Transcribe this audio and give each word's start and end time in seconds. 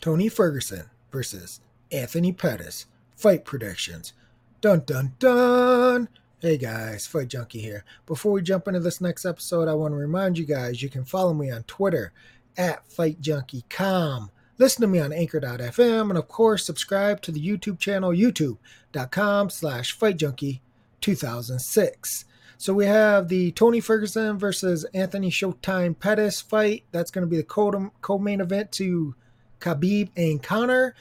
Tony 0.00 0.30
Ferguson 0.30 0.88
versus 1.12 1.60
Anthony 1.92 2.32
Pettis. 2.32 2.86
Fight 3.16 3.44
predictions. 3.44 4.14
Dun 4.62 4.84
dun 4.86 5.12
dun. 5.18 6.08
Hey 6.38 6.56
guys, 6.56 7.06
Fight 7.06 7.28
Junkie 7.28 7.60
here. 7.60 7.84
Before 8.06 8.32
we 8.32 8.40
jump 8.40 8.66
into 8.66 8.80
this 8.80 9.02
next 9.02 9.26
episode, 9.26 9.68
I 9.68 9.74
want 9.74 9.92
to 9.92 9.96
remind 9.96 10.38
you 10.38 10.46
guys 10.46 10.82
you 10.82 10.88
can 10.88 11.04
follow 11.04 11.34
me 11.34 11.50
on 11.50 11.64
Twitter 11.64 12.14
at 12.56 12.88
FightJunkieCom. 12.88 14.30
Listen 14.56 14.80
to 14.80 14.86
me 14.86 15.00
on 15.00 15.12
Anchor.fm 15.12 16.08
and 16.08 16.16
of 16.16 16.28
course 16.28 16.64
subscribe 16.64 17.20
to 17.22 17.30
the 17.30 17.46
YouTube 17.46 17.78
channel 17.78 18.10
youtube.com 18.10 19.50
slash 19.50 19.98
FightJunkie2006. 19.98 22.24
So 22.56 22.72
we 22.74 22.86
have 22.86 23.28
the 23.28 23.52
Tony 23.52 23.80
Ferguson 23.80 24.38
versus 24.38 24.86
Anthony 24.94 25.30
Showtime 25.30 25.98
Pettis 25.98 26.40
fight. 26.40 26.84
That's 26.90 27.10
going 27.10 27.26
to 27.26 27.30
be 27.30 27.36
the 27.38 27.90
co-main 28.00 28.40
event 28.40 28.72
to 28.72 29.14
Khabib 29.60 30.10
and 30.16 30.42
Conor. 30.42 30.94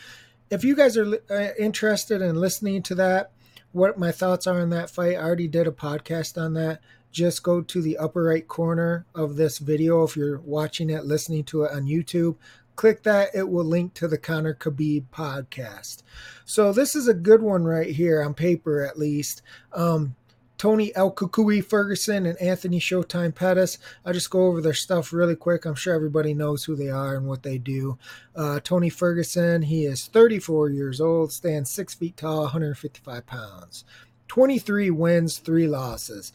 If 0.50 0.64
you 0.64 0.76
guys 0.76 0.98
are 0.98 1.20
uh, 1.30 1.50
interested 1.58 2.22
in 2.22 2.36
listening 2.36 2.82
to 2.84 2.96
that, 2.96 3.32
what 3.72 4.00
my 4.00 4.12
thoughts 4.12 4.48
are 4.48 4.60
on 4.60 4.70
that 4.72 4.90
fight, 4.90 5.16
I 5.16 5.22
already 5.22 5.48
did 5.48 5.68
a 5.68 5.72
podcast 5.72 6.42
on 6.42 6.54
that. 6.54 6.82
Just 7.12 7.44
go 7.44 7.62
to 7.62 7.82
the 7.82 7.98
upper 7.98 8.24
right 8.24 8.48
corner 8.48 9.06
of 9.16 9.36
this 9.36 9.58
video 9.58 10.04
if 10.04 10.16
you're 10.16 10.40
watching 10.40 10.90
it, 10.90 11.06
listening 11.06 11.44
to 11.46 11.64
it 11.64 11.72
on 11.72 11.86
YouTube. 11.86 12.36
Click 12.76 13.04
that, 13.04 13.30
it 13.34 13.50
will 13.50 13.66
link 13.66 13.94
to 13.96 14.08
the 14.08 14.18
Conor 14.18 14.54
Khabib 14.54 15.06
podcast. 15.12 16.04
So, 16.46 16.72
this 16.72 16.96
is 16.96 17.08
a 17.08 17.14
good 17.14 17.42
one 17.42 17.66
right 17.66 17.90
here 17.90 18.24
on 18.24 18.34
paper, 18.34 18.86
at 18.86 18.98
least. 18.98 19.42
Um, 19.74 20.16
Tony 20.60 20.94
El 20.94 21.14
Cucuy 21.14 21.64
Ferguson 21.64 22.26
and 22.26 22.38
Anthony 22.40 22.82
Showtime 22.82 23.34
Pettis. 23.34 23.78
I'll 24.06 24.12
just 24.12 24.30
go 24.30 24.46
over 24.46 24.60
their 24.60 24.74
stuff 24.74 25.14
really 25.14 25.38
quick. 25.38 25.66
I'm 25.66 25.74
sure 25.74 25.96
everybody 25.96 26.34
knows 26.34 26.66
who 26.66 26.76
they 26.76 26.90
are 26.90 27.16
and 27.16 27.26
what 27.26 27.44
they 27.44 27.58
do. 27.58 27.98
Uh, 28.36 28.60
Tony 28.62 28.90
Ferguson, 28.90 29.62
he 29.64 29.86
is 29.86 30.08
34 30.08 30.70
years 30.70 31.00
old, 31.00 31.32
stands 31.32 31.72
6 31.72 31.94
feet 31.94 32.18
tall, 32.18 32.42
155 32.42 33.26
pounds. 33.26 33.86
23 34.28 34.92
wins, 34.92 35.38
3 35.38 35.66
losses. 35.66 36.34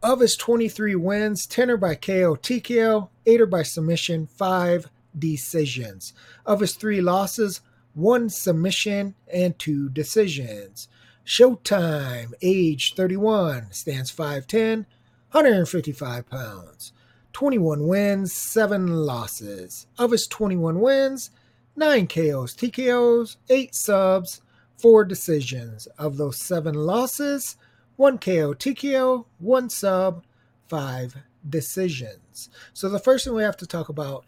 Of 0.00 0.20
his 0.20 0.36
23 0.36 0.94
wins, 0.94 1.44
10 1.44 1.70
are 1.70 1.76
by 1.76 1.96
KO 1.96 2.36
TKO, 2.36 3.08
8 3.26 3.40
are 3.40 3.46
by 3.46 3.64
submission, 3.64 4.28
5 4.28 4.88
decisions. 5.18 6.12
Of 6.46 6.60
his 6.60 6.74
3 6.74 7.00
losses, 7.00 7.60
1 7.94 8.30
submission 8.30 9.16
and 9.32 9.58
2 9.58 9.88
decisions. 9.88 10.86
Showtime, 11.26 12.34
age 12.42 12.94
31, 12.94 13.72
stands 13.72 14.12
5'10, 14.12 14.84
155 15.32 16.28
pounds. 16.28 16.92
21 17.32 17.88
wins, 17.88 18.32
7 18.32 18.86
losses. 19.06 19.86
Of 19.98 20.10
his 20.10 20.26
21 20.26 20.80
wins, 20.80 21.30
9 21.76 22.06
KOs, 22.06 22.54
TKOs, 22.54 23.36
8 23.48 23.74
subs, 23.74 24.42
4 24.78 25.04
decisions. 25.04 25.86
Of 25.98 26.18
those 26.18 26.36
7 26.36 26.74
losses, 26.74 27.56
1 27.96 28.18
KO, 28.18 28.54
TKO, 28.54 29.24
1 29.38 29.70
sub, 29.70 30.24
5 30.68 31.16
decisions. 31.48 32.50
So 32.74 32.88
the 32.88 32.98
first 32.98 33.24
thing 33.24 33.34
we 33.34 33.42
have 33.42 33.56
to 33.58 33.66
talk 33.66 33.88
about 33.88 34.24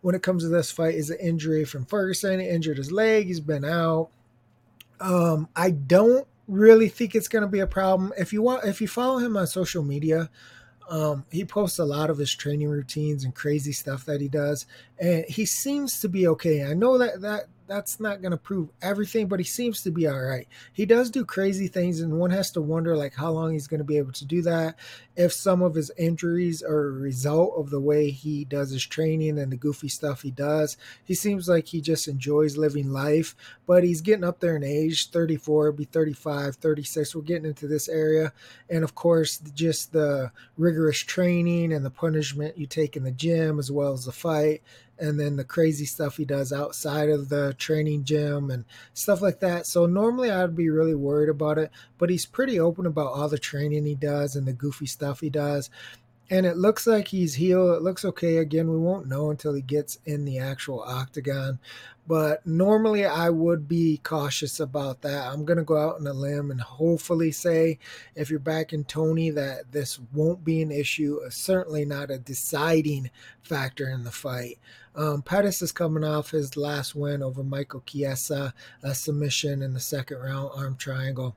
when 0.00 0.14
it 0.14 0.22
comes 0.22 0.44
to 0.44 0.48
this 0.48 0.70
fight 0.70 0.94
is 0.94 1.08
the 1.08 1.24
injury 1.24 1.64
from 1.64 1.84
Ferguson. 1.84 2.40
He 2.40 2.48
injured 2.48 2.78
his 2.78 2.90
leg, 2.90 3.26
he's 3.26 3.40
been 3.40 3.64
out. 3.64 4.08
Um, 5.00 5.48
I 5.54 5.70
don't 5.70 6.26
really 6.48 6.88
think 6.88 7.14
it's 7.14 7.28
going 7.28 7.42
to 7.42 7.48
be 7.48 7.60
a 7.60 7.66
problem. 7.66 8.12
If 8.18 8.32
you 8.32 8.42
want, 8.42 8.64
if 8.64 8.80
you 8.80 8.88
follow 8.88 9.18
him 9.18 9.36
on 9.36 9.46
social 9.46 9.84
media, 9.84 10.30
um, 10.90 11.26
he 11.30 11.44
posts 11.44 11.78
a 11.78 11.84
lot 11.84 12.10
of 12.10 12.18
his 12.18 12.34
training 12.34 12.68
routines 12.68 13.22
and 13.22 13.34
crazy 13.34 13.72
stuff 13.72 14.06
that 14.06 14.20
he 14.20 14.28
does, 14.28 14.66
and 14.98 15.24
he 15.28 15.44
seems 15.44 16.00
to 16.00 16.08
be 16.08 16.26
okay. 16.28 16.64
I 16.64 16.72
know 16.74 16.98
that 16.98 17.20
that 17.20 17.44
that's 17.68 18.00
not 18.00 18.22
going 18.22 18.32
to 18.32 18.38
prove 18.38 18.70
everything, 18.80 19.28
but 19.28 19.38
he 19.38 19.44
seems 19.44 19.82
to 19.82 19.90
be 19.90 20.06
all 20.06 20.18
right. 20.18 20.48
He 20.72 20.86
does 20.86 21.10
do 21.10 21.24
crazy 21.24 21.68
things, 21.68 22.00
and 22.00 22.18
one 22.18 22.30
has 22.30 22.50
to 22.52 22.62
wonder 22.62 22.96
like 22.96 23.14
how 23.14 23.30
long 23.30 23.52
he's 23.52 23.66
going 23.66 23.78
to 23.78 23.84
be 23.84 23.98
able 23.98 24.12
to 24.12 24.24
do 24.24 24.42
that. 24.42 24.76
If 25.16 25.32
some 25.32 25.62
of 25.62 25.74
his 25.74 25.90
injuries 25.98 26.62
are 26.62 26.88
a 26.88 26.92
result 26.92 27.54
of 27.56 27.70
the 27.70 27.80
way 27.80 28.10
he 28.10 28.44
does 28.44 28.70
his 28.70 28.86
training 28.86 29.38
and 29.38 29.52
the 29.52 29.56
goofy 29.56 29.88
stuff 29.88 30.22
he 30.22 30.30
does, 30.30 30.76
he 31.04 31.14
seems 31.14 31.48
like 31.48 31.66
he 31.66 31.80
just 31.80 32.08
enjoys 32.08 32.56
living 32.56 32.90
life. 32.90 33.36
But 33.66 33.84
he's 33.84 34.00
getting 34.00 34.24
up 34.24 34.40
there 34.40 34.56
in 34.56 34.64
age, 34.64 35.10
34, 35.10 35.72
be 35.72 35.84
35, 35.84 36.56
36. 36.56 37.14
We're 37.14 37.22
getting 37.22 37.46
into 37.46 37.68
this 37.68 37.88
area, 37.88 38.32
and 38.70 38.82
of 38.82 38.94
course, 38.94 39.38
just 39.54 39.92
the 39.92 40.32
rigorous 40.56 40.98
training 40.98 41.72
and 41.72 41.84
the 41.84 41.90
punishment 41.90 42.56
you 42.56 42.66
take 42.66 42.96
in 42.96 43.04
the 43.04 43.10
gym 43.12 43.58
as 43.58 43.70
well 43.70 43.92
as 43.92 44.06
the 44.06 44.12
fight 44.12 44.62
and 44.98 45.18
then 45.18 45.36
the 45.36 45.44
crazy 45.44 45.84
stuff 45.84 46.16
he 46.16 46.24
does 46.24 46.52
outside 46.52 47.08
of 47.08 47.28
the 47.28 47.54
training 47.54 48.04
gym 48.04 48.50
and 48.50 48.64
stuff 48.94 49.20
like 49.20 49.40
that. 49.40 49.66
So 49.66 49.86
normally 49.86 50.30
I'd 50.30 50.56
be 50.56 50.70
really 50.70 50.94
worried 50.94 51.28
about 51.28 51.58
it, 51.58 51.70
but 51.98 52.10
he's 52.10 52.26
pretty 52.26 52.58
open 52.58 52.86
about 52.86 53.12
all 53.12 53.28
the 53.28 53.38
training 53.38 53.84
he 53.84 53.94
does 53.94 54.36
and 54.36 54.46
the 54.46 54.52
goofy 54.52 54.86
stuff 54.86 55.20
he 55.20 55.30
does. 55.30 55.70
And 56.30 56.44
it 56.44 56.58
looks 56.58 56.86
like 56.86 57.08
he's 57.08 57.34
healed. 57.34 57.76
It 57.76 57.82
looks 57.82 58.04
okay. 58.04 58.36
Again, 58.36 58.70
we 58.70 58.78
won't 58.78 59.08
know 59.08 59.30
until 59.30 59.54
he 59.54 59.62
gets 59.62 59.98
in 60.04 60.24
the 60.24 60.38
actual 60.38 60.82
octagon. 60.82 61.58
But 62.06 62.46
normally 62.46 63.04
I 63.04 63.30
would 63.30 63.68
be 63.68 64.00
cautious 64.02 64.60
about 64.60 65.02
that. 65.02 65.30
I'm 65.30 65.44
going 65.44 65.58
to 65.58 65.64
go 65.64 65.76
out 65.76 65.96
on 65.96 66.06
a 66.06 66.12
limb 66.12 66.50
and 66.50 66.60
hopefully 66.60 67.32
say, 67.32 67.78
if 68.14 68.30
you're 68.30 68.38
back 68.38 68.72
in 68.72 68.84
Tony, 68.84 69.30
that 69.30 69.72
this 69.72 69.98
won't 70.12 70.44
be 70.44 70.62
an 70.62 70.70
issue. 70.70 71.20
Certainly 71.30 71.84
not 71.86 72.10
a 72.10 72.18
deciding 72.18 73.10
factor 73.42 73.88
in 73.88 74.04
the 74.04 74.10
fight. 74.10 74.58
Um, 74.94 75.22
Pettis 75.22 75.62
is 75.62 75.70
coming 75.70 76.02
off 76.02 76.30
his 76.30 76.56
last 76.56 76.94
win 76.94 77.22
over 77.22 77.44
Michael 77.44 77.82
Chiesa, 77.86 78.52
a 78.82 78.94
submission 78.94 79.62
in 79.62 79.72
the 79.72 79.80
second 79.80 80.18
round 80.18 80.50
arm 80.54 80.76
triangle 80.76 81.36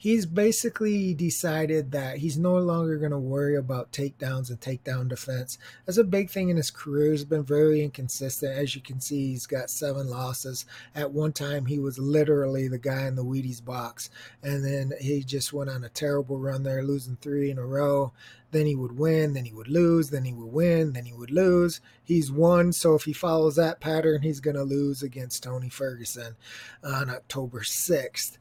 he's 0.00 0.24
basically 0.24 1.12
decided 1.12 1.92
that 1.92 2.16
he's 2.16 2.38
no 2.38 2.56
longer 2.56 2.96
going 2.96 3.10
to 3.10 3.18
worry 3.18 3.54
about 3.54 3.92
takedowns 3.92 4.48
and 4.48 4.58
takedown 4.58 5.06
defense. 5.06 5.58
That's 5.84 5.98
a 5.98 6.04
big 6.04 6.30
thing 6.30 6.48
in 6.48 6.56
his 6.56 6.70
career. 6.70 7.12
He's 7.12 7.26
been 7.26 7.44
very 7.44 7.84
inconsistent. 7.84 8.56
As 8.56 8.74
you 8.74 8.80
can 8.80 8.98
see, 8.98 9.32
he's 9.32 9.46
got 9.46 9.68
seven 9.68 10.08
losses. 10.08 10.64
At 10.94 11.12
one 11.12 11.32
time, 11.32 11.66
he 11.66 11.78
was 11.78 11.98
literally 11.98 12.66
the 12.66 12.78
guy 12.78 13.08
in 13.08 13.14
the 13.14 13.24
Wheaties 13.24 13.62
box. 13.62 14.08
And 14.42 14.64
then 14.64 14.92
he 14.98 15.22
just 15.22 15.52
went 15.52 15.68
on 15.68 15.84
a 15.84 15.90
terrible 15.90 16.38
run 16.38 16.62
there, 16.62 16.82
losing 16.82 17.16
three 17.16 17.50
in 17.50 17.58
a 17.58 17.66
row. 17.66 18.12
Then 18.52 18.64
he 18.64 18.74
would 18.74 18.98
win, 18.98 19.34
then 19.34 19.44
he 19.44 19.52
would 19.52 19.68
lose, 19.68 20.08
then 20.08 20.24
he 20.24 20.32
would 20.32 20.50
win, 20.50 20.94
then 20.94 21.04
he 21.04 21.12
would 21.12 21.30
lose. 21.30 21.82
He's 22.02 22.32
won, 22.32 22.72
so 22.72 22.94
if 22.94 23.04
he 23.04 23.12
follows 23.12 23.56
that 23.56 23.80
pattern, 23.80 24.22
he's 24.22 24.40
going 24.40 24.56
to 24.56 24.62
lose 24.62 25.02
against 25.02 25.42
Tony 25.42 25.68
Ferguson 25.68 26.36
on 26.82 27.10
October 27.10 27.60
6th. 27.60 28.38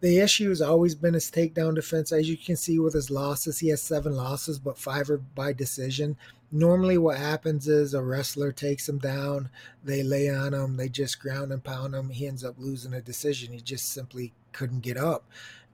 The 0.00 0.20
issue 0.20 0.48
has 0.50 0.62
always 0.62 0.94
been 0.94 1.14
his 1.14 1.30
takedown 1.30 1.74
defense. 1.74 2.12
As 2.12 2.28
you 2.28 2.36
can 2.36 2.56
see 2.56 2.78
with 2.78 2.94
his 2.94 3.10
losses, 3.10 3.58
he 3.58 3.68
has 3.68 3.82
seven 3.82 4.14
losses, 4.14 4.58
but 4.58 4.78
five 4.78 5.10
are 5.10 5.18
by 5.18 5.52
decision. 5.52 6.16
Normally, 6.52 6.96
what 6.96 7.18
happens 7.18 7.66
is 7.66 7.94
a 7.94 8.02
wrestler 8.02 8.52
takes 8.52 8.88
him 8.88 8.98
down, 8.98 9.50
they 9.84 10.02
lay 10.02 10.30
on 10.30 10.54
him, 10.54 10.76
they 10.76 10.88
just 10.88 11.20
ground 11.20 11.52
and 11.52 11.62
pound 11.62 11.94
him. 11.94 12.10
He 12.10 12.26
ends 12.26 12.44
up 12.44 12.54
losing 12.58 12.94
a 12.94 13.02
decision. 13.02 13.52
He 13.52 13.60
just 13.60 13.92
simply 13.92 14.32
couldn't 14.52 14.80
get 14.80 14.96
up. 14.96 15.24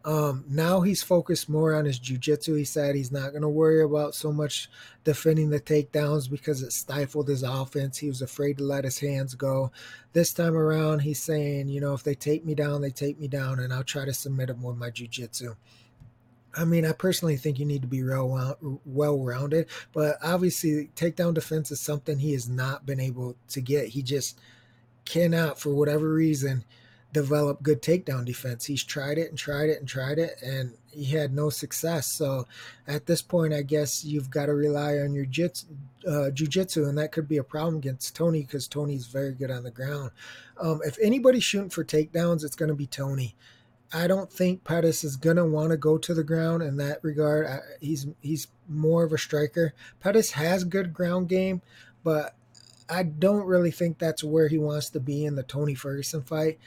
Um, 0.05 0.45
now 0.49 0.83
he's 0.83 1.03
focused 1.03 1.49
more 1.49 1.75
on 1.75 1.87
his 1.87 1.99
jujitsu. 1.99 2.59
He 2.59 2.65
said 2.65 2.95
he's 2.95 3.11
not 3.11 3.31
going 3.31 3.43
to 3.43 3.49
worry 3.49 3.83
about 3.83 4.15
so 4.15 4.31
much 4.31 4.69
defending 5.03 5.49
the 5.49 5.61
takedowns 5.61 6.31
because 6.31 6.63
it 6.63 6.73
stifled 6.73 7.29
his 7.29 7.43
offense. 7.43 7.97
He 7.97 8.09
was 8.09 8.21
afraid 8.21 8.59
to 8.59 8.65
let 8.65 8.85
his 8.85 8.99
hands 8.99 9.35
go. 9.35 9.73
This 10.13 10.35
time 10.35 10.57
around, 10.57 11.01
he's 11.01 11.23
saying, 11.23 11.69
you 11.69 11.81
know, 11.81 11.95
if 11.95 12.03
they 12.03 12.15
take 12.15 12.45
me 12.45 12.55
down, 12.55 12.83
they 12.83 12.91
take 12.91 13.19
me 13.19 13.29
down, 13.29 13.61
and 13.61 13.73
I'll 13.73 13.83
try 13.83 14.05
to 14.05 14.13
submit 14.13 14.49
them 14.49 14.63
with 14.63 14.77
my 14.77 14.91
jujitsu. 14.91 15.57
I 16.57 16.65
mean, 16.67 16.85
I 16.85 16.93
personally 16.93 17.37
think 17.37 17.59
you 17.59 17.65
need 17.65 17.83
to 17.83 17.89
be 17.89 18.03
well 18.05 19.19
rounded, 19.19 19.69
but 19.93 20.19
obviously, 20.23 20.91
takedown 20.95 21.35
defense 21.35 21.71
is 21.71 21.81
something 21.81 22.19
he 22.19 22.33
has 22.33 22.49
not 22.49 22.87
been 22.87 23.01
able 23.01 23.37
to 23.49 23.61
get. 23.61 23.89
He 23.89 24.03
just 24.03 24.39
cannot, 25.05 25.59
for 25.59 25.71
whatever 25.71 26.13
reason 26.13 26.65
develop 27.15 27.63
good 27.63 27.81
takedown 27.81 28.25
defense. 28.25 28.67
He's 28.67 28.85
tried 28.85 29.17
it 29.17 29.31
and 29.31 29.39
tried 29.39 29.71
it 29.71 29.79
and 29.79 29.89
tried 29.89 30.19
it, 30.19 30.35
and 30.43 30.75
he 30.91 31.17
had 31.17 31.33
no 31.33 31.49
success. 31.49 32.09
So 32.09 32.47
at 32.87 33.07
this 33.07 33.23
point, 33.23 33.55
I 33.55 33.63
guess 33.63 34.05
you've 34.05 34.31
got 34.31 34.47
to 34.47 34.55
rely 34.55 34.99
on 34.99 35.15
your 35.15 35.25
jits, 35.25 35.65
uh, 36.07 36.25
and 36.27 36.99
that 36.99 37.13
could 37.13 37.29
be 37.29 37.39
a 37.39 37.45
problem 37.45 37.77
against 37.77 38.17
Tony 38.17 38.43
because 38.43 38.69
Tony's 38.69 39.07
very 39.07 39.33
good 39.33 39.51
on 39.51 39.63
the 39.63 39.71
ground. 39.71 40.11
Um, 40.61 40.81
if 40.85 40.99
anybody's 41.01 41.45
shooting 41.45 41.71
for 41.71 41.85
takedowns, 41.85 42.45
it's 42.45 42.57
going 42.57 42.69
to 42.69 42.75
be 42.75 42.87
Tony. 42.87 43.35
I 43.93 44.09
don't 44.09 44.31
think 44.31 44.65
Pettis 44.65 45.05
is 45.05 45.17
going 45.17 45.37
to 45.37 45.45
want 45.45 45.71
to 45.71 45.77
go 45.77 45.97
to 45.99 46.15
the 46.15 46.25
ground 46.25 46.65
in 46.65 46.77
that 46.79 46.99
regard. 47.03 47.47
I, 47.47 47.61
he's 47.81 48.09
he's 48.23 48.49
more 48.69 49.05
of 49.05 49.13
a 49.13 49.19
striker. 49.19 49.73
Pettis 50.01 50.33
has 50.33 50.65
good 50.65 50.93
ground 50.93 51.29
game, 51.29 51.63
but 52.03 52.35
I 52.89 53.05
don't 53.05 53.47
really 53.47 53.71
think 53.71 53.99
that's 53.99 54.25
where 54.25 54.49
he 54.49 54.59
wants 54.59 54.91
to 54.91 55.01
be 55.01 55.25
in 55.25 55.37
the 55.37 55.43
Tony 55.45 55.75
Ferguson 55.75 56.23
fight 56.23 56.59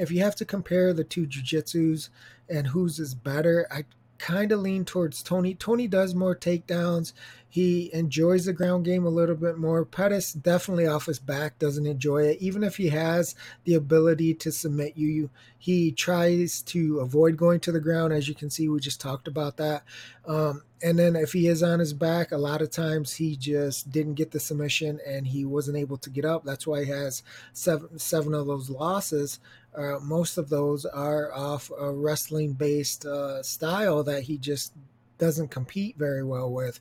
if 0.00 0.10
you 0.10 0.22
have 0.22 0.34
to 0.36 0.46
compare 0.46 0.94
the 0.94 1.04
two 1.04 1.26
jujitsus 1.26 2.08
and 2.48 2.68
whose 2.68 2.98
is 2.98 3.14
better, 3.14 3.66
I 3.70 3.84
kind 4.16 4.50
of 4.50 4.60
lean 4.60 4.84
towards 4.84 5.22
Tony. 5.22 5.54
Tony 5.54 5.86
does 5.86 6.14
more 6.14 6.34
takedowns. 6.34 7.12
He 7.50 7.92
enjoys 7.92 8.44
the 8.44 8.52
ground 8.52 8.84
game 8.84 9.04
a 9.04 9.10
little 9.10 9.34
bit 9.34 9.58
more. 9.58 9.84
Pettis 9.84 10.32
definitely 10.32 10.86
off 10.86 11.06
his 11.06 11.18
back 11.18 11.58
doesn't 11.58 11.84
enjoy 11.84 12.22
it. 12.22 12.38
Even 12.40 12.62
if 12.62 12.76
he 12.76 12.90
has 12.90 13.34
the 13.64 13.74
ability 13.74 14.34
to 14.34 14.52
submit 14.52 14.96
you, 14.96 15.30
he 15.58 15.90
tries 15.90 16.62
to 16.62 17.00
avoid 17.00 17.36
going 17.36 17.58
to 17.60 17.72
the 17.72 17.80
ground. 17.80 18.12
As 18.12 18.28
you 18.28 18.36
can 18.36 18.50
see, 18.50 18.68
we 18.68 18.78
just 18.78 19.00
talked 19.00 19.26
about 19.26 19.56
that. 19.56 19.82
Um, 20.24 20.62
and 20.80 20.96
then 20.96 21.16
if 21.16 21.32
he 21.32 21.48
is 21.48 21.60
on 21.60 21.80
his 21.80 21.92
back, 21.92 22.30
a 22.30 22.38
lot 22.38 22.62
of 22.62 22.70
times 22.70 23.14
he 23.14 23.34
just 23.34 23.90
didn't 23.90 24.14
get 24.14 24.30
the 24.30 24.38
submission 24.38 25.00
and 25.04 25.26
he 25.26 25.44
wasn't 25.44 25.76
able 25.76 25.98
to 25.98 26.08
get 26.08 26.24
up. 26.24 26.44
That's 26.44 26.68
why 26.68 26.84
he 26.84 26.90
has 26.90 27.24
seven 27.52 27.98
seven 27.98 28.32
of 28.32 28.46
those 28.46 28.70
losses. 28.70 29.40
Uh, 29.76 29.98
most 30.00 30.38
of 30.38 30.48
those 30.50 30.84
are 30.86 31.34
off 31.34 31.70
a 31.78 31.92
wrestling 31.92 32.52
based 32.52 33.04
uh, 33.04 33.42
style 33.42 34.04
that 34.04 34.22
he 34.22 34.38
just 34.38 34.72
doesn't 35.18 35.48
compete 35.48 35.96
very 35.98 36.24
well 36.24 36.50
with. 36.50 36.80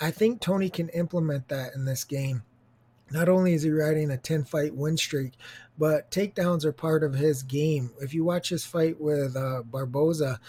I 0.00 0.10
think 0.10 0.40
Tony 0.40 0.68
can 0.70 0.88
implement 0.90 1.48
that 1.48 1.74
in 1.74 1.84
this 1.84 2.04
game. 2.04 2.42
Not 3.10 3.28
only 3.28 3.52
is 3.52 3.62
he 3.62 3.70
riding 3.70 4.10
a 4.10 4.16
10 4.16 4.44
fight 4.44 4.74
win 4.74 4.96
streak, 4.96 5.34
but 5.78 6.10
takedowns 6.10 6.64
are 6.64 6.72
part 6.72 7.04
of 7.04 7.14
his 7.14 7.42
game. 7.42 7.90
If 8.00 8.14
you 8.14 8.24
watch 8.24 8.48
his 8.48 8.64
fight 8.64 9.00
with 9.00 9.36
uh, 9.36 9.62
Barboza, 9.64 10.40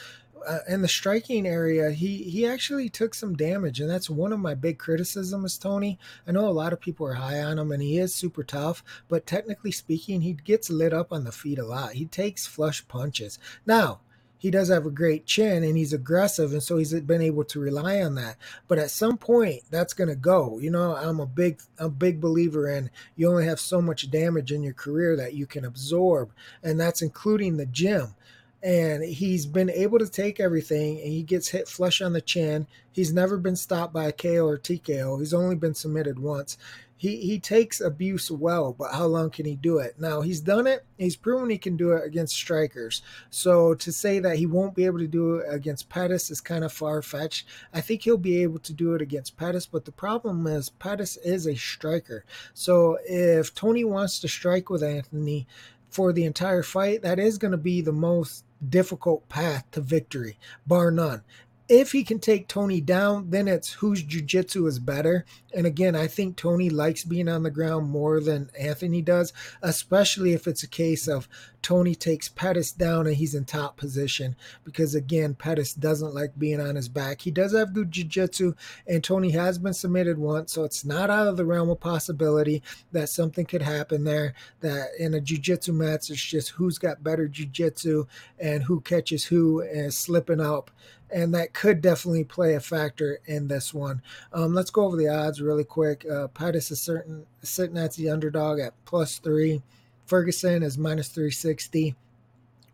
uh, 0.47 0.59
in 0.67 0.81
the 0.81 0.87
striking 0.87 1.47
area, 1.47 1.91
he 1.91 2.17
he 2.23 2.45
actually 2.45 2.89
took 2.89 3.13
some 3.13 3.35
damage, 3.35 3.79
and 3.79 3.89
that's 3.89 4.09
one 4.09 4.31
of 4.31 4.39
my 4.39 4.53
big 4.53 4.77
criticisms. 4.77 5.57
Tony, 5.57 5.97
I 6.27 6.31
know 6.31 6.47
a 6.47 6.49
lot 6.49 6.73
of 6.73 6.79
people 6.79 7.07
are 7.07 7.13
high 7.13 7.41
on 7.41 7.57
him, 7.57 7.71
and 7.71 7.81
he 7.81 7.97
is 7.97 8.13
super 8.13 8.43
tough, 8.43 8.83
but 9.07 9.25
technically 9.25 9.71
speaking, 9.71 10.21
he 10.21 10.33
gets 10.33 10.69
lit 10.69 10.93
up 10.93 11.11
on 11.11 11.23
the 11.23 11.31
feet 11.31 11.57
a 11.57 11.65
lot. 11.65 11.93
He 11.93 12.05
takes 12.05 12.45
flush 12.45 12.87
punches. 12.87 13.39
Now, 13.65 14.01
he 14.45 14.51
does 14.51 14.69
have 14.69 14.85
a 14.85 14.91
great 14.91 15.25
chin 15.25 15.63
and 15.63 15.75
he's 15.75 15.91
aggressive 15.91 16.51
and 16.51 16.61
so 16.61 16.77
he's 16.77 16.93
been 16.93 17.19
able 17.19 17.43
to 17.43 17.59
rely 17.59 17.99
on 17.99 18.13
that. 18.13 18.37
But 18.67 18.77
at 18.77 18.91
some 18.91 19.17
point 19.17 19.63
that's 19.71 19.95
going 19.95 20.09
to 20.09 20.15
go. 20.15 20.59
You 20.59 20.69
know 20.69 20.95
i'm 20.95 21.19
a 21.19 21.25
big 21.25 21.63
a 21.79 21.89
big 21.89 22.21
believer 22.21 22.69
in 22.69 22.91
you 23.15 23.27
only 23.27 23.45
have 23.45 23.59
so 23.59 23.81
much 23.81 24.11
damage 24.11 24.51
in 24.51 24.61
your 24.61 24.75
career 24.75 25.15
that 25.15 25.33
you 25.33 25.47
can 25.47 25.65
absorb 25.65 26.29
and 26.61 26.79
that's 26.79 27.01
including 27.01 27.57
the 27.57 27.65
gym. 27.65 28.13
And 28.61 29.03
he's 29.03 29.47
been 29.47 29.71
able 29.71 29.97
to 29.97 30.07
take 30.07 30.39
everything 30.39 30.99
and 30.99 31.11
he 31.11 31.23
gets 31.23 31.47
hit 31.47 31.67
flush 31.67 31.99
on 31.99 32.13
the 32.13 32.21
chin. 32.21 32.67
He's 32.91 33.11
never 33.11 33.37
been 33.37 33.55
stopped 33.55 33.93
by 33.93 34.05
a 34.05 34.11
ko 34.11 34.45
or 34.45 34.59
tko 34.59 35.17
he's 35.17 35.33
only 35.33 35.55
been 35.55 35.73
submitted 35.73 36.19
once 36.19 36.55
he 36.97 37.17
he 37.17 37.39
takes 37.39 37.81
abuse 37.81 38.31
well, 38.31 38.73
but 38.73 38.93
how 38.93 39.05
long 39.05 39.29
can 39.29 39.45
he 39.45 39.55
do 39.55 39.79
it? 39.79 39.99
Now 39.99 40.21
he's 40.21 40.39
done 40.39 40.65
it. 40.65 40.85
He's 40.97 41.15
proven 41.15 41.49
he 41.49 41.57
can 41.57 41.75
do 41.75 41.91
it 41.91 42.05
against 42.05 42.35
strikers. 42.35 43.01
So 43.29 43.73
to 43.75 43.91
say 43.91 44.19
that 44.19 44.37
he 44.37 44.45
won't 44.45 44.75
be 44.75 44.85
able 44.85 44.99
to 44.99 45.07
do 45.07 45.35
it 45.35 45.45
against 45.49 45.89
Pettis 45.89 46.31
is 46.31 46.39
kind 46.39 46.63
of 46.63 46.71
far 46.71 47.01
fetched. 47.01 47.47
I 47.73 47.81
think 47.81 48.01
he'll 48.01 48.17
be 48.17 48.41
able 48.43 48.59
to 48.59 48.73
do 48.73 48.93
it 48.93 49.01
against 49.01 49.37
Pettis, 49.37 49.65
but 49.65 49.85
the 49.85 49.91
problem 49.91 50.47
is 50.47 50.69
Pettis 50.69 51.17
is 51.17 51.45
a 51.45 51.55
striker. 51.55 52.23
So 52.53 52.97
if 53.05 53.53
Tony 53.53 53.83
wants 53.83 54.19
to 54.19 54.27
strike 54.27 54.69
with 54.69 54.83
Anthony 54.83 55.47
for 55.89 56.13
the 56.13 56.25
entire 56.25 56.63
fight, 56.63 57.01
that 57.01 57.19
is 57.19 57.37
going 57.37 57.51
to 57.51 57.57
be 57.57 57.81
the 57.81 57.91
most 57.91 58.45
difficult 58.69 59.27
path 59.27 59.69
to 59.71 59.81
victory, 59.81 60.37
bar 60.65 60.91
none 60.91 61.23
if 61.67 61.91
he 61.91 62.03
can 62.03 62.19
take 62.19 62.47
Tony 62.47 62.79
down, 62.79 63.31
then 63.31 63.47
it's 63.47 63.73
whose 63.73 64.03
jujitsu 64.03 64.67
is 64.67 64.79
better. 64.79 65.25
And 65.55 65.65
again, 65.65 65.95
I 65.95 66.07
think 66.07 66.35
Tony 66.35 66.69
likes 66.69 67.03
being 67.03 67.27
on 67.27 67.43
the 67.43 67.49
ground 67.49 67.89
more 67.89 68.19
than 68.19 68.49
Anthony 68.59 69.01
does, 69.01 69.33
especially 69.61 70.33
if 70.33 70.47
it's 70.47 70.63
a 70.63 70.67
case 70.67 71.07
of 71.07 71.27
Tony 71.61 71.95
takes 71.95 72.29
Pettis 72.29 72.71
down 72.71 73.07
and 73.07 73.15
he's 73.15 73.33
in 73.33 73.45
top 73.45 73.77
position. 73.77 74.35
Because 74.63 74.93
again, 74.93 75.33
Pettis 75.33 75.73
doesn't 75.73 76.13
like 76.13 76.37
being 76.37 76.59
on 76.59 76.75
his 76.75 76.89
back. 76.89 77.21
He 77.21 77.31
does 77.31 77.55
have 77.55 77.73
good 77.73 77.89
jiu-jitsu, 77.89 78.53
and 78.85 79.03
Tony 79.03 79.31
has 79.31 79.57
been 79.57 79.73
submitted 79.73 80.19
once, 80.19 80.53
so 80.53 80.63
it's 80.65 80.85
not 80.85 81.09
out 81.09 81.27
of 81.27 81.37
the 81.37 81.45
realm 81.45 81.69
of 81.69 81.79
possibility 81.79 82.61
that 82.91 83.09
something 83.09 83.45
could 83.45 83.63
happen 83.63 84.03
there. 84.03 84.35
That 84.59 84.89
in 84.99 85.15
a 85.15 85.21
jiu-jitsu 85.21 85.73
match, 85.73 86.11
it's 86.11 86.23
just 86.23 86.49
who's 86.49 86.77
got 86.77 87.03
better 87.03 87.27
jiu-jitsu 87.27 88.05
and 88.37 88.63
who 88.63 88.81
catches 88.81 89.25
who 89.25 89.61
and 89.61 89.91
slipping 89.91 90.41
up 90.41 90.69
and 91.15 91.33
that 91.33 91.53
could 91.53 91.81
definitely 91.81 92.25
play 92.25 92.55
a 92.55 92.59
factor 92.59 93.19
in 93.25 93.47
this 93.47 93.73
one. 93.73 94.01
Um, 94.33 94.53
let's 94.53 94.69
go 94.69 94.83
over 94.83 94.97
the 94.97 95.07
odds 95.07 95.41
really 95.41 95.63
quick. 95.63 96.05
Uh, 96.05 96.27
Pettis 96.27 96.71
is 96.71 96.81
certain 96.81 97.25
sitting 97.41 97.77
at 97.77 97.93
the 97.93 98.09
underdog 98.09 98.59
at 98.59 98.73
plus 98.83 99.17
three. 99.17 99.63
Ferguson 100.05 100.61
is 100.61 100.77
minus 100.77 101.07
360. 101.07 101.95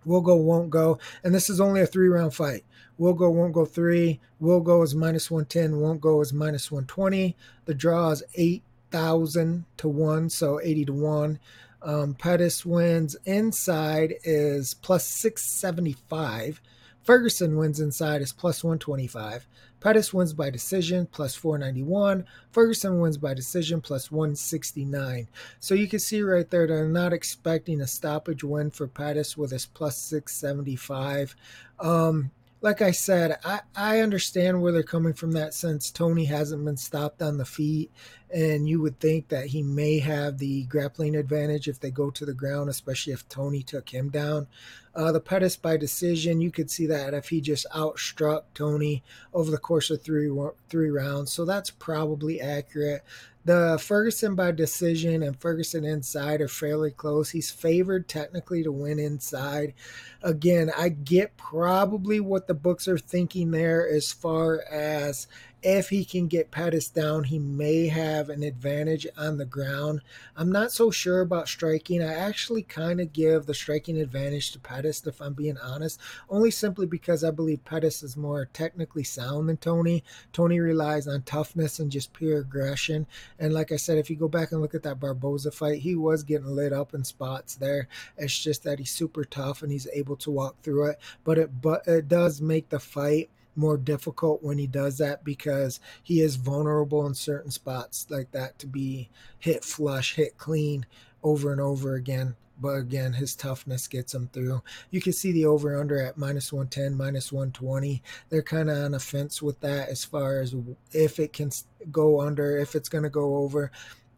Will 0.05 0.21
go, 0.21 0.35
won't 0.35 0.71
go. 0.71 0.97
And 1.23 1.35
this 1.35 1.51
is 1.51 1.61
only 1.61 1.81
a 1.81 1.85
three 1.85 2.07
round 2.07 2.33
fight. 2.33 2.65
Will 2.97 3.13
go, 3.13 3.29
won't 3.29 3.53
go 3.53 3.63
three. 3.63 4.19
Will 4.39 4.59
go 4.59 4.81
is 4.81 4.95
minus 4.95 5.29
110. 5.29 5.79
Won't 5.79 6.01
go 6.01 6.19
is 6.19 6.33
minus 6.33 6.71
120. 6.71 7.37
The 7.65 7.75
draw 7.75 8.09
is 8.09 8.23
8,000 8.33 9.65
to 9.77 9.87
1, 9.87 10.29
so 10.31 10.59
80 10.59 10.85
to 10.85 10.93
1. 10.93 11.39
Um, 11.83 12.15
Pettis 12.15 12.65
wins 12.65 13.15
inside 13.23 14.15
is 14.23 14.73
plus 14.73 15.05
675. 15.05 16.59
Ferguson 17.03 17.57
wins 17.57 17.79
inside 17.79 18.21
is 18.21 18.33
plus 18.33 18.63
125. 18.63 19.47
Pettis 19.79 20.13
wins 20.13 20.33
by 20.33 20.49
decision 20.49 21.07
plus 21.11 21.33
491. 21.35 22.25
Ferguson 22.51 22.99
wins 22.99 23.17
by 23.17 23.33
decision 23.33 23.81
plus 23.81 24.11
169. 24.11 25.27
So 25.59 25.73
you 25.73 25.87
can 25.87 25.99
see 25.99 26.21
right 26.21 26.49
there 26.49 26.65
I'm 26.65 26.93
not 26.93 27.13
expecting 27.13 27.81
a 27.81 27.87
stoppage 27.87 28.43
win 28.43 28.69
for 28.69 28.87
Pettis 28.87 29.35
with 29.35 29.51
his 29.51 29.65
plus 29.65 29.97
675. 29.97 31.35
Um, 31.79 32.31
like 32.61 32.83
I 32.83 32.91
said, 32.91 33.39
I, 33.43 33.61
I 33.75 33.99
understand 34.01 34.61
where 34.61 34.71
they're 34.71 34.83
coming 34.83 35.13
from 35.13 35.31
that 35.31 35.55
since 35.55 35.89
Tony 35.89 36.25
hasn't 36.25 36.63
been 36.63 36.77
stopped 36.77 37.21
on 37.23 37.37
the 37.37 37.45
feet. 37.45 37.91
And 38.31 38.69
you 38.69 38.79
would 38.81 38.99
think 38.99 39.29
that 39.29 39.47
he 39.47 39.63
may 39.63 39.97
have 39.99 40.37
the 40.37 40.63
grappling 40.65 41.15
advantage 41.15 41.67
if 41.67 41.79
they 41.79 41.89
go 41.89 42.11
to 42.11 42.23
the 42.23 42.35
ground, 42.35 42.69
especially 42.69 43.13
if 43.13 43.27
Tony 43.27 43.63
took 43.63 43.89
him 43.89 44.09
down. 44.09 44.47
Uh, 44.93 45.11
the 45.11 45.19
Pettis 45.21 45.55
by 45.55 45.77
decision, 45.77 46.41
you 46.41 46.51
could 46.51 46.69
see 46.69 46.85
that 46.87 47.13
if 47.13 47.29
he 47.29 47.39
just 47.39 47.65
outstruck 47.73 48.43
Tony 48.53 49.03
over 49.33 49.49
the 49.49 49.57
course 49.57 49.89
of 49.89 50.01
three 50.01 50.29
three 50.69 50.89
rounds. 50.89 51.31
So 51.31 51.45
that's 51.45 51.69
probably 51.69 52.41
accurate. 52.41 53.03
The 53.43 53.79
Ferguson 53.81 54.35
by 54.35 54.51
decision 54.51 55.23
and 55.23 55.39
Ferguson 55.39 55.83
inside 55.83 56.41
are 56.41 56.47
fairly 56.47 56.91
close. 56.91 57.31
He's 57.31 57.49
favored 57.49 58.07
technically 58.07 58.61
to 58.61 58.71
win 58.71 58.99
inside. 58.99 59.73
Again, 60.21 60.71
I 60.77 60.89
get 60.89 61.37
probably 61.37 62.19
what 62.19 62.45
the 62.45 62.53
books 62.53 62.87
are 62.87 62.99
thinking 62.99 63.49
there 63.49 63.89
as 63.89 64.11
far 64.11 64.61
as 64.69 65.27
if 65.63 65.89
he 65.89 66.03
can 66.03 66.27
get 66.27 66.49
Pettis 66.49 66.89
down, 66.89 67.25
he 67.25 67.37
may 67.37 67.87
have 67.87 68.29
an 68.29 68.41
advantage 68.41 69.05
on 69.17 69.37
the 69.37 69.45
ground. 69.45 70.01
I'm 70.35 70.51
not 70.51 70.71
so 70.71 70.89
sure 70.89 71.21
about 71.21 71.47
striking. 71.47 72.01
I 72.01 72.13
actually 72.13 72.63
kind 72.63 72.99
of 72.99 73.13
give 73.13 73.45
the 73.45 73.53
striking 73.53 73.97
advantage 73.97 74.51
to 74.51 74.59
Pettis, 74.59 75.05
if 75.05 75.21
I'm 75.21 75.33
being 75.33 75.57
honest, 75.59 75.99
only 76.29 76.49
simply 76.49 76.87
because 76.87 77.23
I 77.23 77.31
believe 77.31 77.63
Pettis 77.63 78.01
is 78.01 78.17
more 78.17 78.49
technically 78.53 79.03
sound 79.03 79.49
than 79.49 79.57
Tony. 79.57 80.03
Tony 80.33 80.59
relies 80.59 81.07
on 81.07 81.21
toughness 81.21 81.79
and 81.79 81.91
just 81.91 82.13
pure 82.13 82.39
aggression. 82.39 83.05
And 83.37 83.53
like 83.53 83.71
I 83.71 83.77
said, 83.77 83.99
if 83.99 84.09
you 84.09 84.15
go 84.15 84.27
back 84.27 84.51
and 84.51 84.61
look 84.61 84.73
at 84.73 84.83
that 84.83 84.99
Barboza 84.99 85.51
fight, 85.51 85.81
he 85.81 85.95
was 85.95 86.23
getting 86.23 86.55
lit 86.55 86.73
up 86.73 86.93
in 86.93 87.03
spots 87.03 87.55
there. 87.55 87.87
It's 88.17 88.37
just 88.37 88.63
that 88.63 88.79
he's 88.79 88.91
super 88.91 89.23
tough 89.23 89.61
and 89.61 89.71
he's 89.71 89.87
able 89.93 90.15
to 90.17 90.31
walk 90.31 90.61
through 90.63 90.87
it. 90.87 90.99
But 91.23 91.37
it 91.37 91.61
but 91.61 91.87
it 91.87 92.07
does 92.07 92.41
make 92.41 92.69
the 92.69 92.79
fight 92.79 93.29
more 93.55 93.77
difficult 93.77 94.43
when 94.43 94.57
he 94.57 94.67
does 94.67 94.97
that 94.97 95.23
because 95.23 95.79
he 96.03 96.21
is 96.21 96.35
vulnerable 96.35 97.05
in 97.05 97.13
certain 97.13 97.51
spots 97.51 98.07
like 98.09 98.31
that 98.31 98.57
to 98.59 98.67
be 98.67 99.09
hit 99.39 99.63
flush, 99.63 100.15
hit 100.15 100.37
clean 100.37 100.85
over 101.23 101.51
and 101.51 101.61
over 101.61 101.95
again. 101.95 102.35
But 102.59 102.75
again, 102.75 103.13
his 103.13 103.35
toughness 103.35 103.87
gets 103.87 104.13
him 104.13 104.29
through. 104.31 104.61
You 104.91 105.01
can 105.01 105.13
see 105.13 105.31
the 105.31 105.47
over 105.47 105.79
under 105.79 105.99
at 105.99 106.17
minus 106.17 106.53
110, 106.53 106.95
minus 106.95 107.31
120. 107.31 108.03
They're 108.29 108.43
kind 108.43 108.69
of 108.69 108.77
on 108.77 108.93
a 108.93 108.99
fence 108.99 109.41
with 109.41 109.59
that 109.61 109.89
as 109.89 110.05
far 110.05 110.39
as 110.39 110.53
if 110.91 111.19
it 111.19 111.33
can 111.33 111.49
go 111.91 112.21
under, 112.21 112.59
if 112.59 112.75
it's 112.75 112.89
going 112.89 113.03
to 113.03 113.09
go 113.09 113.37
over, 113.37 113.71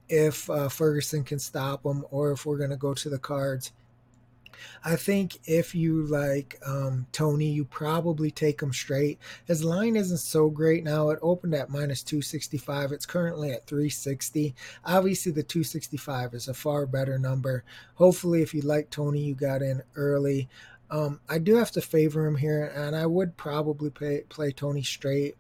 if 0.10 0.50
uh, 0.50 0.68
Ferguson 0.68 1.24
can 1.24 1.40
stop 1.40 1.86
him, 1.86 2.04
or 2.12 2.34
if 2.34 2.46
we're 2.46 2.58
going 2.58 2.70
to 2.70 2.76
go 2.76 2.94
to 2.94 3.10
the 3.10 3.18
cards 3.18 3.72
I 4.84 4.96
think 4.96 5.40
if 5.46 5.74
you 5.76 6.04
like 6.04 6.60
um, 6.66 7.08
Tony, 7.12 7.46
you 7.46 7.66
probably 7.66 8.32
take 8.32 8.62
him 8.62 8.74
straight. 8.74 9.20
His 9.46 9.64
line 9.64 9.96
isn't 9.96 10.18
so 10.18 10.50
great 10.50 10.84
now. 10.84 11.10
It 11.10 11.20
opened 11.22 11.56
at 11.56 11.70
minus 11.70 12.04
265. 12.04 12.92
It's 12.92 13.06
currently 13.06 13.52
at 13.52 13.68
360. 13.68 14.56
Obviously, 14.86 15.32
the 15.32 15.44
265 15.44 16.34
is 16.34 16.48
a 16.48 16.54
far 16.54 16.86
better 16.86 17.18
number. 17.18 17.64
Hopefully, 17.96 18.42
if 18.42 18.54
you 18.54 18.62
like 18.62 18.90
Tony, 18.90 19.22
you 19.22 19.36
got 19.36 19.62
in 19.62 19.82
early. 19.96 20.50
Um, 20.90 21.22
I 21.28 21.40
do 21.40 21.56
have 21.56 21.72
to 21.72 21.82
favor 21.82 22.28
him 22.28 22.36
here, 22.36 22.72
and 22.76 22.96
I 22.96 23.06
would 23.06 23.36
probably 23.36 23.90
play, 23.90 24.22
play 24.30 24.52
Tony 24.52 24.84
straight. 24.84 25.36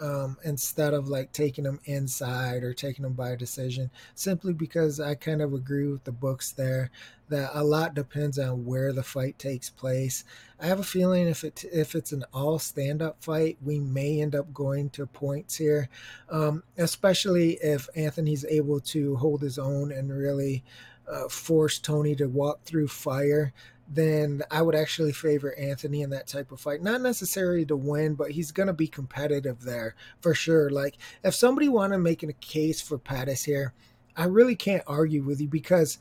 Um, 0.00 0.36
instead 0.44 0.94
of 0.94 1.08
like 1.08 1.32
taking 1.32 1.64
them 1.64 1.80
inside 1.84 2.62
or 2.62 2.72
taking 2.72 3.02
them 3.02 3.14
by 3.14 3.36
decision, 3.36 3.90
simply 4.14 4.52
because 4.52 5.00
I 5.00 5.14
kind 5.14 5.42
of 5.42 5.52
agree 5.52 5.86
with 5.86 6.04
the 6.04 6.12
books 6.12 6.52
there 6.52 6.90
that 7.28 7.50
a 7.52 7.62
lot 7.62 7.94
depends 7.94 8.38
on 8.38 8.64
where 8.64 8.92
the 8.92 9.02
fight 9.02 9.38
takes 9.38 9.68
place. 9.68 10.24
I 10.60 10.66
have 10.66 10.80
a 10.80 10.84
feeling 10.84 11.28
if 11.28 11.44
it 11.44 11.64
if 11.72 11.94
it's 11.94 12.12
an 12.12 12.24
all 12.32 12.58
stand 12.58 13.02
up 13.02 13.22
fight, 13.22 13.58
we 13.62 13.78
may 13.78 14.20
end 14.20 14.34
up 14.34 14.52
going 14.52 14.90
to 14.90 15.06
points 15.06 15.56
here, 15.56 15.88
um, 16.30 16.62
especially 16.76 17.58
if 17.62 17.88
Anthony's 17.94 18.44
able 18.44 18.80
to 18.80 19.16
hold 19.16 19.42
his 19.42 19.58
own 19.58 19.92
and 19.92 20.10
really 20.10 20.64
uh, 21.10 21.28
force 21.28 21.78
Tony 21.78 22.14
to 22.16 22.26
walk 22.26 22.62
through 22.64 22.88
fire 22.88 23.52
then 23.90 24.42
I 24.50 24.60
would 24.62 24.74
actually 24.74 25.12
favor 25.12 25.58
Anthony 25.58 26.02
in 26.02 26.10
that 26.10 26.26
type 26.26 26.52
of 26.52 26.60
fight. 26.60 26.82
Not 26.82 27.00
necessarily 27.00 27.64
to 27.66 27.76
win, 27.76 28.14
but 28.14 28.32
he's 28.32 28.52
going 28.52 28.66
to 28.66 28.74
be 28.74 28.86
competitive 28.86 29.62
there 29.62 29.94
for 30.20 30.34
sure. 30.34 30.68
Like, 30.68 30.98
if 31.24 31.34
somebody 31.34 31.68
want 31.68 31.94
to 31.94 31.98
make 31.98 32.22
a 32.22 32.32
case 32.34 32.82
for 32.82 32.98
Pettis 32.98 33.44
here, 33.44 33.72
I 34.16 34.24
really 34.24 34.56
can't 34.56 34.82
argue 34.86 35.22
with 35.22 35.40
you 35.40 35.48
because 35.48 35.98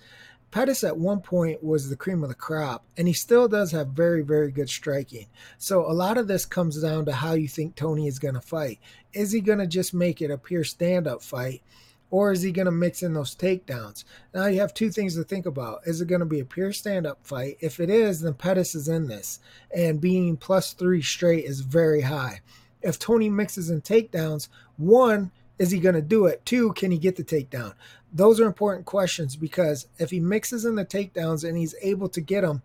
Pettis 0.51 0.83
at 0.83 0.97
one 0.97 1.21
point 1.21 1.63
was 1.63 1.89
the 1.89 1.95
cream 1.95 2.23
of 2.23 2.29
the 2.29 2.35
crop, 2.35 2.83
and 2.97 3.07
he 3.07 3.13
still 3.13 3.47
does 3.47 3.71
have 3.71 3.89
very, 3.89 4.21
very 4.21 4.51
good 4.51 4.69
striking. 4.69 5.27
So 5.57 5.89
a 5.89 5.93
lot 5.93 6.17
of 6.17 6.27
this 6.27 6.45
comes 6.45 6.81
down 6.81 7.05
to 7.05 7.13
how 7.13 7.33
you 7.33 7.47
think 7.47 7.75
Tony 7.75 8.07
is 8.07 8.19
going 8.19 8.33
to 8.33 8.41
fight. 8.41 8.79
Is 9.13 9.31
he 9.31 9.41
going 9.41 9.59
to 9.59 9.67
just 9.67 9.93
make 9.93 10.21
it 10.21 10.31
a 10.31 10.37
pure 10.37 10.63
stand 10.63 11.07
up 11.07 11.21
fight? 11.21 11.61
Or 12.09 12.31
is 12.31 12.41
he 12.41 12.51
going 12.51 12.65
to 12.65 12.71
mix 12.71 13.03
in 13.03 13.13
those 13.13 13.35
takedowns? 13.35 14.03
Now 14.33 14.47
you 14.47 14.59
have 14.59 14.73
two 14.73 14.89
things 14.89 15.15
to 15.15 15.23
think 15.23 15.45
about. 15.45 15.81
Is 15.85 16.01
it 16.01 16.07
going 16.07 16.19
to 16.19 16.25
be 16.25 16.39
a 16.39 16.45
pure 16.45 16.73
stand 16.73 17.05
up 17.05 17.19
fight? 17.25 17.57
If 17.59 17.79
it 17.79 17.89
is, 17.89 18.21
then 18.21 18.33
Pettis 18.33 18.75
is 18.75 18.87
in 18.87 19.07
this, 19.07 19.39
and 19.75 20.01
being 20.01 20.37
plus 20.37 20.73
three 20.73 21.01
straight 21.01 21.45
is 21.45 21.61
very 21.61 22.01
high. 22.01 22.41
If 22.81 22.99
Tony 22.99 23.29
mixes 23.29 23.69
in 23.69 23.81
takedowns, 23.81 24.47
one, 24.77 25.31
is 25.59 25.71
he 25.71 25.79
going 25.79 25.95
to 25.95 26.01
do 26.01 26.25
it? 26.25 26.45
Two, 26.45 26.71
can 26.73 26.91
he 26.91 26.97
get 26.97 27.15
the 27.15 27.23
takedown? 27.23 27.73
Those 28.13 28.39
are 28.39 28.45
important 28.45 28.85
questions 28.85 29.35
because 29.35 29.87
if 29.97 30.11
he 30.11 30.19
mixes 30.19 30.65
in 30.65 30.75
the 30.75 30.85
takedowns 30.85 31.47
and 31.47 31.57
he's 31.57 31.75
able 31.81 32.09
to 32.09 32.21
get 32.21 32.41
them, 32.41 32.61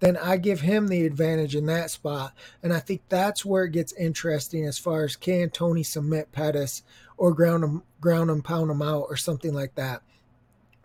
then 0.00 0.16
I 0.16 0.38
give 0.38 0.62
him 0.62 0.88
the 0.88 1.04
advantage 1.06 1.54
in 1.54 1.66
that 1.66 1.90
spot. 1.90 2.32
And 2.62 2.72
I 2.72 2.80
think 2.80 3.02
that's 3.08 3.44
where 3.44 3.64
it 3.64 3.72
gets 3.72 3.92
interesting 3.92 4.64
as 4.64 4.78
far 4.78 5.04
as 5.04 5.14
can 5.14 5.50
Tony 5.50 5.82
submit 5.82 6.32
Pettis 6.32 6.82
or 7.20 7.34
ground 7.34 7.62
him, 7.62 7.82
ground 8.00 8.30
him, 8.30 8.40
pound 8.40 8.70
him 8.70 8.80
out, 8.80 9.04
or 9.10 9.16
something 9.16 9.52
like 9.52 9.74
that. 9.74 10.02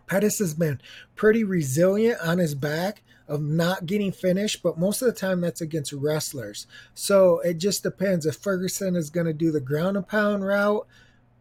Pettis 0.06 0.38
has 0.38 0.52
been 0.52 0.80
pretty 1.16 1.42
resilient 1.42 2.20
on 2.20 2.36
his 2.36 2.54
back 2.54 3.02
of 3.26 3.40
not 3.40 3.86
getting 3.86 4.12
finished, 4.12 4.62
but 4.62 4.78
most 4.78 5.00
of 5.00 5.06
the 5.06 5.18
time 5.18 5.40
that's 5.40 5.62
against 5.62 5.92
wrestlers. 5.92 6.66
So 6.92 7.40
it 7.40 7.54
just 7.54 7.82
depends 7.82 8.26
if 8.26 8.36
Ferguson 8.36 8.96
is 8.96 9.08
going 9.08 9.26
to 9.26 9.32
do 9.32 9.50
the 9.50 9.60
ground 9.60 9.96
and 9.96 10.06
pound 10.06 10.46
route 10.46 10.86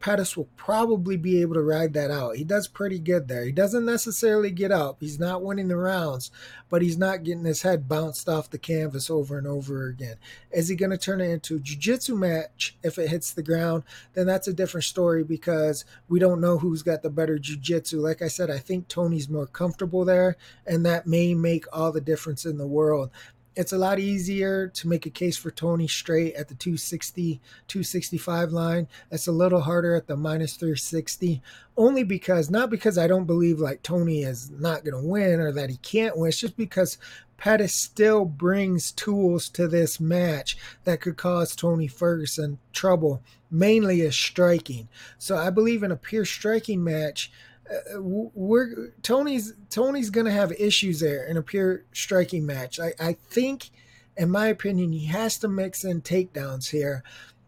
Pettis 0.06 0.38
will 0.38 0.50
probably 0.56 1.18
be 1.18 1.42
able 1.42 1.56
to 1.56 1.64
ride 1.64 1.94
that 1.96 2.12
out. 2.12 2.36
He 2.36 2.44
does 2.44 2.68
pretty 2.68 3.00
good 3.00 3.28
there. 3.28 3.44
He 3.44 3.52
doesn't 3.52 3.88
necessarily 3.88 4.52
get 4.52 4.72
up. 4.72 4.98
He's 5.00 5.20
not 5.20 5.42
winning 5.42 5.68
the 5.68 5.78
rounds, 5.78 6.30
but 6.70 6.84
he's 6.84 6.96
not 6.96 7.24
getting 7.24 7.44
his 7.44 7.64
head 7.64 7.90
bounced 7.90 8.30
off 8.30 8.52
the 8.52 8.60
canvas 8.60 9.10
over 9.10 9.36
and 9.36 9.48
over 9.48 9.88
again. 9.88 10.18
Is 10.52 10.68
he 10.68 10.76
going 10.76 10.92
to 10.92 10.98
turn 11.00 11.22
it 11.22 11.32
into 11.32 11.56
a 11.56 11.60
jiu-jitsu 11.60 12.16
match 12.16 12.78
if 12.84 13.00
it 13.00 13.10
hits 13.10 13.34
the 13.34 13.42
ground? 13.42 13.82
Then 14.14 14.28
that's 14.28 14.48
a 14.48 14.54
different 14.54 14.84
story 14.84 15.24
because 15.24 15.86
we 16.08 16.20
don't 16.20 16.40
know 16.40 16.60
who's 16.60 16.84
got 16.84 17.02
the 17.02 17.10
better 17.10 17.40
jiu-jitsu. 17.40 18.00
Like 18.00 18.22
I 18.22 18.28
said, 18.28 18.52
I 18.52 18.60
think 18.60 18.88
Tony's 18.88 19.28
more 19.28 19.48
comfortable 19.48 20.06
there, 20.06 20.38
and 20.68 20.86
that 20.86 21.08
may 21.08 21.34
make 21.34 21.66
all 21.74 21.92
the 21.92 22.00
difference 22.00 22.46
in 22.46 22.60
the 22.60 22.68
world 22.68 23.10
it's 23.56 23.74
a 23.74 23.78
lot 23.78 24.00
easier 24.00 24.68
to 24.68 24.88
make 24.88 25.06
a 25.06 25.10
case 25.10 25.38
for 25.38 25.52
Tony 25.52 25.88
straight 25.88 26.36
at 26.36 26.48
the 26.48 26.56
260, 26.56 27.40
265 27.68 28.52
line. 28.52 28.88
It's 29.12 29.28
a 29.28 29.32
little 29.32 29.62
harder 29.62 29.96
at 29.96 30.08
the 30.08 30.18
minus 30.18 30.56
360, 30.56 31.42
only 31.78 32.04
because, 32.04 32.50
not 32.50 32.70
because 32.70 32.98
I 32.98 33.08
don't 33.08 33.26
believe 33.26 33.60
like 33.60 33.82
Tony 33.82 34.24
is 34.24 34.50
not 34.52 34.84
going 34.84 35.02
to 35.02 35.08
win 35.08 35.40
or 35.40 35.52
that 35.54 35.70
he 35.70 35.78
can't 35.78 36.18
win. 36.18 36.30
It's 36.30 36.40
just 36.40 36.58
because 36.58 36.98
Pettis 37.38 37.74
still 37.74 38.26
brings 38.26 38.92
tools 38.92 39.50
to 39.50 39.68
this 39.68 40.00
match 40.00 40.58
that 40.84 41.02
could 41.02 41.18
cause 41.18 41.56
Tony 41.56 41.88
Ferguson 41.88 42.60
trouble, 42.74 43.22
mainly 43.52 44.02
as 44.02 44.16
striking. 44.16 44.88
So 45.18 45.38
I 45.38 45.50
believe 45.50 45.84
in 45.84 45.92
a 45.92 45.98
pure 45.98 46.26
striking 46.26 46.84
match, 46.84 47.32
Uh, 47.70 48.02
we're 48.02 48.94
Tony's 49.02 49.54
Tony's 49.70 50.10
gonna 50.10 50.32
have 50.32 50.52
issues 50.54 51.00
there 51.00 51.26
in 51.26 51.38
a 51.38 51.42
pure 51.42 51.84
striking 51.94 52.46
match. 52.46 52.80
I, 52.80 52.94
I 53.00 53.14
think, 53.14 53.72
in 54.18 54.30
my 54.30 54.48
opinion, 54.48 54.92
he 54.92 55.06
has 55.08 55.38
to 55.40 55.48
mix 55.48 55.84
in 55.84 56.02
takedowns 56.02 56.70
here 56.70 57.04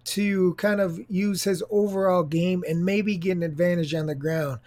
to 0.05 0.53
kind 0.55 0.79
of 0.79 0.99
use 1.09 1.43
his 1.43 1.61
overall 1.69 2.23
game 2.23 2.63
and 2.67 2.85
maybe 2.85 3.17
get 3.17 3.37
an 3.37 3.43
advantage 3.43 3.93
on 3.93 4.05
the 4.05 4.15
ground. 4.15 4.59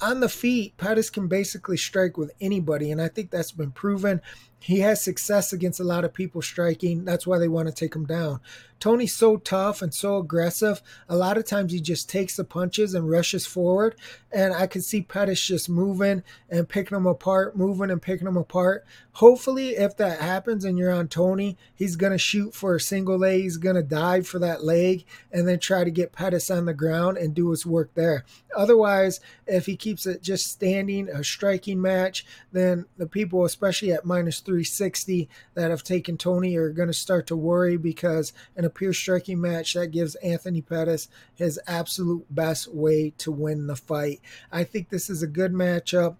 On 0.00 0.20
the 0.20 0.28
feet, 0.28 0.76
Pettis 0.76 1.10
can 1.10 1.26
basically 1.26 1.76
strike 1.76 2.16
with 2.16 2.30
anybody, 2.40 2.92
and 2.92 3.00
I 3.00 3.08
think 3.08 3.30
that's 3.30 3.52
been 3.52 3.72
proven. 3.72 4.20
He 4.58 4.80
has 4.80 5.02
success 5.02 5.52
against 5.52 5.80
a 5.80 5.84
lot 5.84 6.04
of 6.04 6.12
people 6.12 6.42
striking. 6.42 7.04
That's 7.04 7.26
why 7.26 7.38
they 7.38 7.48
want 7.48 7.68
to 7.68 7.74
take 7.74 7.94
him 7.94 8.04
down. 8.04 8.40
Tony's 8.78 9.14
so 9.14 9.36
tough 9.38 9.80
and 9.80 9.92
so 9.92 10.18
aggressive. 10.18 10.82
A 11.08 11.16
lot 11.16 11.38
of 11.38 11.46
times 11.46 11.72
he 11.72 11.80
just 11.80 12.10
takes 12.10 12.36
the 12.36 12.44
punches 12.44 12.94
and 12.94 13.08
rushes 13.08 13.46
forward. 13.46 13.94
And 14.30 14.52
I 14.52 14.66
can 14.66 14.82
see 14.82 15.00
Pettis 15.00 15.46
just 15.46 15.68
moving 15.68 16.22
and 16.50 16.68
picking 16.68 16.94
them 16.94 17.06
apart, 17.06 17.56
moving 17.56 17.90
and 17.90 18.02
picking 18.02 18.26
them 18.26 18.36
apart. 18.36 18.84
Hopefully, 19.12 19.70
if 19.70 19.96
that 19.96 20.20
happens 20.20 20.62
and 20.62 20.76
you're 20.76 20.92
on 20.92 21.08
Tony, 21.08 21.56
he's 21.74 21.96
going 21.96 22.12
to 22.12 22.18
shoot 22.18 22.54
for 22.54 22.74
a 22.74 22.80
single 22.80 23.16
leg. 23.16 23.40
He's 23.40 23.56
going 23.56 23.76
to 23.76 23.82
dive 23.82 24.28
for 24.28 24.38
that 24.40 24.62
leg 24.62 25.06
and 25.32 25.48
then 25.48 25.58
try 25.58 25.84
to 25.84 25.90
get 25.90 26.12
Pettis 26.12 26.50
on 26.50 26.66
the 26.66 26.74
ground 26.74 27.16
and 27.16 27.34
do 27.34 27.50
his 27.50 27.64
work 27.64 27.94
there. 27.94 28.26
Otherwise, 28.54 29.20
if 29.46 29.64
he 29.64 29.76
keeps 29.76 30.04
it 30.04 30.22
just 30.22 30.46
standing, 30.46 31.08
a 31.08 31.24
striking 31.24 31.80
match, 31.80 32.26
then 32.52 32.84
the 32.98 33.06
people, 33.06 33.46
especially 33.46 33.90
at 33.90 34.04
minus 34.04 34.40
360, 34.46 35.28
that 35.54 35.70
have 35.70 35.82
taken 35.82 36.16
Tony 36.16 36.56
are 36.56 36.70
going 36.70 36.88
to 36.88 36.94
start 36.94 37.26
to 37.26 37.36
worry 37.36 37.76
because 37.76 38.32
in 38.56 38.64
a 38.64 38.70
pure 38.70 38.94
striking 38.94 39.40
match, 39.40 39.74
that 39.74 39.88
gives 39.88 40.14
Anthony 40.16 40.62
Pettis 40.62 41.08
his 41.34 41.60
absolute 41.66 42.24
best 42.34 42.72
way 42.72 43.12
to 43.18 43.30
win 43.30 43.66
the 43.66 43.76
fight. 43.76 44.22
I 44.50 44.64
think 44.64 44.88
this 44.88 45.10
is 45.10 45.22
a 45.22 45.26
good 45.26 45.52
matchup. 45.52 46.16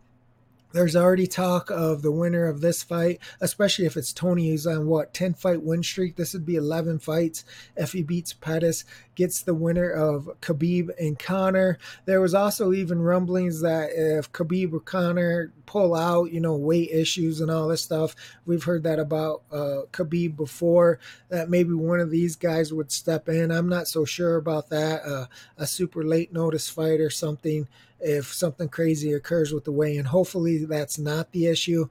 There's 0.76 0.94
already 0.94 1.26
talk 1.26 1.70
of 1.70 2.02
the 2.02 2.12
winner 2.12 2.46
of 2.46 2.60
this 2.60 2.82
fight, 2.82 3.18
especially 3.40 3.86
if 3.86 3.96
it's 3.96 4.12
Tony 4.12 4.50
who's 4.50 4.66
on 4.66 4.88
what 4.88 5.14
10 5.14 5.32
fight 5.32 5.62
win 5.62 5.82
streak. 5.82 6.16
This 6.16 6.34
would 6.34 6.44
be 6.44 6.56
11 6.56 6.98
fights 6.98 7.44
if 7.78 7.92
he 7.92 8.02
beats 8.02 8.34
Pettis, 8.34 8.84
gets 9.14 9.40
the 9.40 9.54
winner 9.54 9.88
of 9.90 10.28
Khabib 10.42 10.90
and 11.00 11.18
Conor. 11.18 11.78
There 12.04 12.20
was 12.20 12.34
also 12.34 12.74
even 12.74 13.00
rumblings 13.00 13.62
that 13.62 13.88
if 13.94 14.30
Khabib 14.32 14.74
or 14.74 14.80
Conor 14.80 15.50
pull 15.64 15.94
out, 15.94 16.30
you 16.30 16.40
know, 16.40 16.54
weight 16.54 16.90
issues 16.90 17.40
and 17.40 17.50
all 17.50 17.68
this 17.68 17.82
stuff, 17.82 18.14
we've 18.44 18.64
heard 18.64 18.82
that 18.82 18.98
about 18.98 19.44
uh, 19.50 19.88
Khabib 19.92 20.36
before. 20.36 20.98
That 21.30 21.48
maybe 21.48 21.72
one 21.72 22.00
of 22.00 22.10
these 22.10 22.36
guys 22.36 22.70
would 22.70 22.92
step 22.92 23.30
in. 23.30 23.50
I'm 23.50 23.70
not 23.70 23.88
so 23.88 24.04
sure 24.04 24.36
about 24.36 24.68
that. 24.68 25.06
Uh, 25.06 25.26
a 25.56 25.66
super 25.66 26.04
late 26.04 26.34
notice 26.34 26.68
fight 26.68 27.00
or 27.00 27.08
something 27.08 27.66
if 28.00 28.32
something 28.32 28.68
crazy 28.68 29.12
occurs 29.12 29.52
with 29.52 29.64
the 29.64 29.72
weigh 29.72 29.96
in. 29.96 30.04
Hopefully, 30.04 30.64
that's 30.64 30.98
not 30.98 31.32
the 31.32 31.46
issue. 31.46 31.88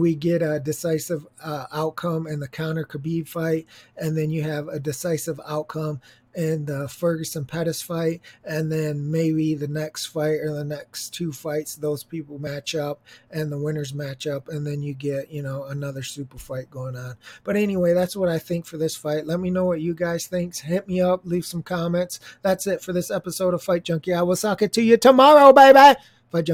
We 0.00 0.14
get 0.14 0.42
a 0.42 0.58
decisive 0.58 1.26
uh, 1.42 1.66
outcome 1.72 2.26
in 2.26 2.40
the 2.40 2.48
Conor 2.48 2.84
Khabib 2.84 3.28
fight, 3.28 3.66
and 3.96 4.16
then 4.16 4.30
you 4.30 4.42
have 4.42 4.68
a 4.68 4.80
decisive 4.80 5.40
outcome 5.46 6.00
in 6.34 6.64
the 6.64 6.88
Ferguson 6.88 7.44
Pettis 7.44 7.82
fight, 7.82 8.20
and 8.44 8.72
then 8.72 9.10
maybe 9.10 9.54
the 9.54 9.68
next 9.68 10.06
fight 10.06 10.40
or 10.40 10.52
the 10.54 10.64
next 10.64 11.10
two 11.10 11.32
fights, 11.32 11.76
those 11.76 12.04
people 12.04 12.38
match 12.38 12.74
up 12.74 13.02
and 13.30 13.52
the 13.52 13.58
winners 13.58 13.92
match 13.92 14.26
up, 14.26 14.48
and 14.48 14.66
then 14.66 14.82
you 14.82 14.94
get, 14.94 15.30
you 15.30 15.42
know, 15.42 15.64
another 15.64 16.02
super 16.02 16.38
fight 16.38 16.70
going 16.70 16.96
on. 16.96 17.16
But 17.44 17.56
anyway, 17.56 17.92
that's 17.92 18.16
what 18.16 18.28
I 18.28 18.38
think 18.38 18.66
for 18.66 18.78
this 18.78 18.96
fight. 18.96 19.26
Let 19.26 19.40
me 19.40 19.50
know 19.50 19.66
what 19.66 19.80
you 19.80 19.94
guys 19.94 20.26
think. 20.26 20.56
Hit 20.56 20.88
me 20.88 21.00
up, 21.00 21.20
leave 21.24 21.44
some 21.44 21.62
comments. 21.62 22.20
That's 22.42 22.66
it 22.66 22.80
for 22.80 22.92
this 22.92 23.10
episode 23.10 23.54
of 23.54 23.62
Fight 23.62 23.84
Junkie. 23.84 24.14
I 24.14 24.22
will 24.22 24.36
talk 24.36 24.62
it 24.62 24.72
to 24.74 24.82
you 24.82 24.96
tomorrow, 24.96 25.52
baby. 25.52 25.98